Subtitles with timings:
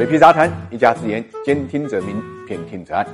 [0.00, 2.16] 水皮杂谈，一家之言，兼听则明，
[2.48, 3.04] 偏听则暗。《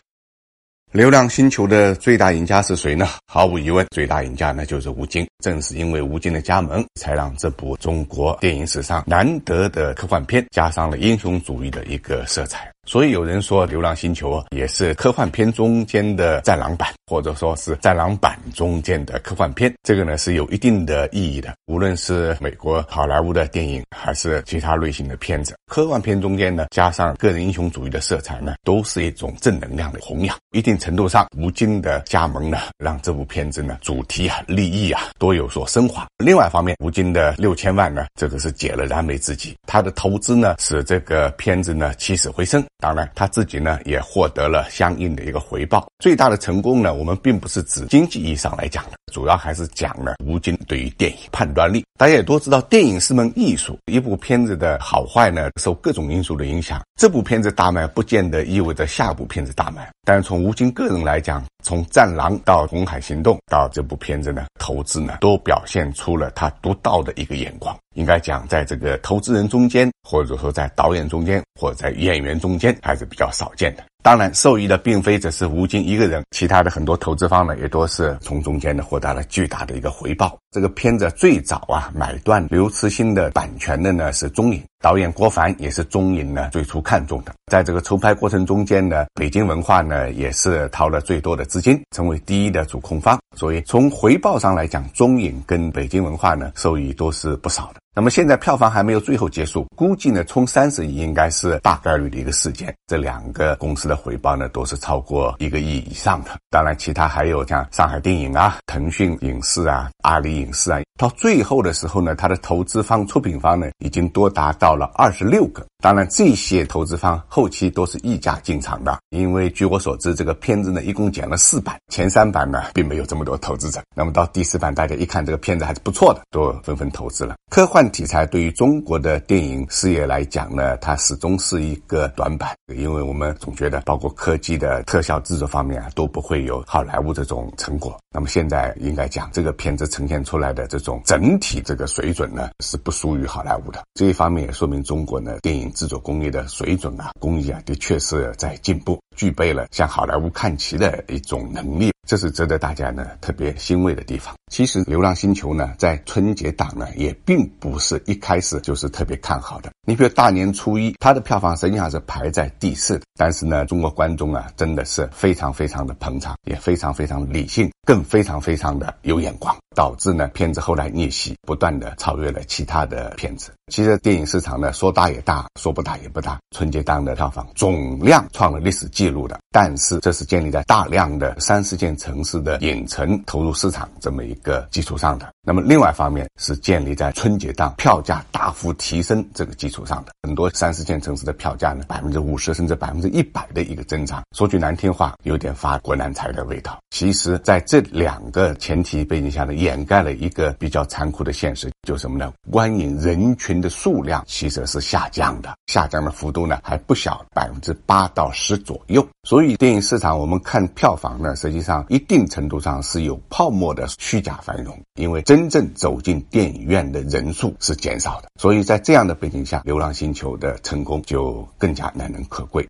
[0.93, 3.09] 流浪星球》的最大赢家是谁呢？
[3.27, 5.27] 毫无疑问，最大赢家那就是吴京。
[5.43, 12.71] 正是因为吴京的加盟，才让这部中国电影史上难得的科幻片加上了英雄主义的一个色彩。
[12.87, 19.74] 所以有人说，《流浪星球》，也是科幻片中间的战狼版，或者说是战狼版中间的科幻片。
[19.82, 21.52] 这个呢是有一定的意义的。
[21.66, 30.37] 无论是美国好莱坞的电影，还是其他类型的片子，科幻片中间呢加上个人英雄主义的色彩呢，都是一种正能量的弘扬。
[30.52, 36.06] 一定程度上，吴京的加盟呢，让这部片子呢主题啊、立意啊都有所升华。
[36.19, 39.56] 另外一方面，吴京的六千万呢，这个是解了燃眉之急。
[39.66, 42.64] 他的投资呢，使这个片子呢起死回生。
[42.78, 45.84] 当然，他自己呢也获得了相应的一个回报。
[45.98, 51.84] 最大的成功呢，我们并不是指经济意义上来讲的，主要还是讲了吴京对于电影判断力。
[51.98, 56.82] 大家也都知道，电影是门艺术，一部片子的好坏呢，受各种因素的影响。
[57.00, 59.91] 这部片子大卖，不见得意味着下部片子大卖。
[60.05, 67.74] 但是从吴京个人来讲，从《战狼》到《红海行动》到这部片子呢，投资呢，都表现出了他独到的一个眼光。
[67.94, 73.83] 应该讲，在这个投资人中间，或者说在导演中间，或者在演员中间，还是比较少见的。
[74.06, 80.38] 当然，受益的并非只是吴京一个人，其他的很多投资方呢，也都是从中间呢获得了巨大的一个回报。
[80.52, 87.34] 这个片子最早啊买断刘慈欣的版权的呢是中影，导演郭帆也是中影呢最初看中的。
[87.51, 93.19] 在这个筹拍过程中间呢，北京文化呢也是掏了最多的资金，成为第一的主控方。
[93.37, 97.81] 所以从回报上来讲，中影跟北京文化呢收益都是不少的。
[97.97, 102.73] 那么现在票房还没有最后结束，估计呢冲三十亿应该是大概率的一个事件。
[102.87, 106.31] 这两个公司的回报呢都是超过一个亿以上的。
[106.51, 115.64] 当然，其他还有像上海电影啊、腾讯影视啊、阿里影视啊，到最后的时候呢，它的投资方、出品方呢已经多达到了二十六个。
[115.82, 123.80] 当然，这些投资方后期都是溢价进场的，因为据我所知，这个片子呢一共剪了四版，前三版呢并没有这么多投资者。
[123.95, 127.36] 那么到第四版，大家一看这个片子还是不错的，都纷纷投资了。
[127.51, 137.97] 科幻题材对于中国的电影事业来讲呢，它始终是一个短板，因为我们总觉得，包括科技的特效制作方面啊，都不会有好莱坞这种成果。
[138.12, 143.84] 那么现在应该讲，这个片子呈现出来的这种整体这个水准呢，是不输于好莱坞的。
[143.95, 151.93] 这一方面也说明中国呢电影制作工业的水准啊，工艺啊，的确是在进步，具备了向好莱坞看齐的一种能力。
[152.09, 154.34] 这是值得大家呢特别欣慰的地方。
[154.50, 159.71] 其实《流浪星球》呢，在春节档呢，也并不是一开始就是特别看好的。
[159.87, 173.53] 你比如大年初一，它的票房实际上是排在第四，但是呢，中国观众啊，真的是非常非常的捧场，也非常非常理性，更非常非常的有眼光，导致呢，片子后来逆袭，不断的超越了其他的片子。
[173.71, 176.39] 其实电影市场呢，说大也大，说不大也不大。
[176.57, 185.29] 春节档的票房总量创了历史记录的，但是这是建立在大量的三四线城市的影城投入市场这么一个基础上的。
[185.47, 190.13] 那么另外一方面是建立在春节档票价大幅提升这个基础上的。
[190.23, 194.23] 很多三四线城市的票价呢，百分之五十甚至百分之一百的一个增长。
[194.35, 196.79] 说句难听话，有点发国难财的味道。
[196.91, 202.32] 其实，在这两个前提背景下呢，掩盖了一个比较残酷的现实，就是什么呢？
[202.53, 209.04] 观影人群的数量其实是下降的，下降的幅度呢还不小，百分之八到十左右。
[209.25, 218.28] 所以电影市场我们看票房呢，实际上一定程度上是有泡沫的虚假繁荣，因为真正走进电影院的人数是减少的。
[218.41, 222.65] 所以在这样的背景下，《流浪星球》的成功就更加难能可贵。